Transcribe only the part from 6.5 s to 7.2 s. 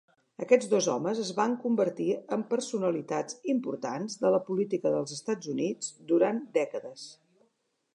dècades.